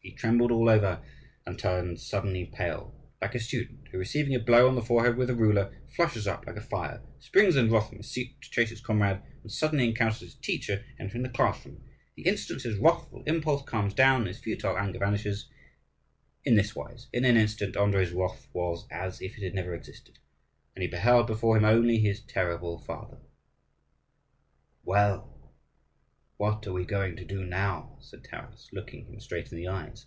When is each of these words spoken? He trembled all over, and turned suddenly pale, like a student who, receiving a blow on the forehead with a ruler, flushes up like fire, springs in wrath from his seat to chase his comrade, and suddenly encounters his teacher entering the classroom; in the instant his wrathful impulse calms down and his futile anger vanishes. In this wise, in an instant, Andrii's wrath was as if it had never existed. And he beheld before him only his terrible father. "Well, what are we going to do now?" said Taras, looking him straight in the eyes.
He 0.00 0.12
trembled 0.12 0.52
all 0.52 0.68
over, 0.68 1.02
and 1.46 1.58
turned 1.58 1.98
suddenly 1.98 2.44
pale, 2.54 2.94
like 3.22 3.34
a 3.34 3.38
student 3.40 3.88
who, 3.88 3.98
receiving 3.98 4.34
a 4.34 4.38
blow 4.38 4.68
on 4.68 4.74
the 4.74 4.82
forehead 4.82 5.16
with 5.16 5.30
a 5.30 5.34
ruler, 5.34 5.74
flushes 5.96 6.26
up 6.26 6.46
like 6.46 6.60
fire, 6.62 7.02
springs 7.20 7.56
in 7.56 7.70
wrath 7.70 7.88
from 7.88 7.98
his 7.98 8.10
seat 8.10 8.40
to 8.42 8.50
chase 8.50 8.68
his 8.70 8.82
comrade, 8.82 9.20
and 9.42 9.50
suddenly 9.52 9.88
encounters 9.88 10.20
his 10.20 10.34
teacher 10.36 10.84
entering 10.98 11.22
the 11.22 11.28
classroom; 11.30 11.76
in 12.16 12.22
the 12.24 12.28
instant 12.30 12.62
his 12.64 12.76
wrathful 12.76 13.22
impulse 13.26 13.62
calms 13.64 13.94
down 13.94 14.20
and 14.22 14.28
his 14.28 14.40
futile 14.40 14.76
anger 14.76 14.98
vanishes. 14.98 15.48
In 16.44 16.54
this 16.54 16.74
wise, 16.76 17.08
in 17.12 17.24
an 17.24 17.36
instant, 17.38 17.74
Andrii's 17.74 18.12
wrath 18.12 18.46
was 18.52 18.86
as 18.90 19.20
if 19.22 19.38
it 19.38 19.42
had 19.44 19.54
never 19.54 19.74
existed. 19.74 20.18
And 20.74 20.82
he 20.82 20.88
beheld 20.88 21.26
before 21.26 21.56
him 21.56 21.64
only 21.64 21.98
his 21.98 22.20
terrible 22.20 22.78
father. 22.78 23.18
"Well, 24.82 25.30
what 26.36 26.66
are 26.66 26.72
we 26.72 26.84
going 26.84 27.14
to 27.16 27.24
do 27.24 27.44
now?" 27.44 27.96
said 28.00 28.24
Taras, 28.24 28.68
looking 28.72 29.06
him 29.06 29.20
straight 29.20 29.50
in 29.52 29.56
the 29.56 29.68
eyes. 29.68 30.06